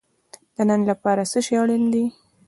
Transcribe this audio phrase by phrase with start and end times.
[0.55, 2.05] د نن لپاره څه شی اړین دی؟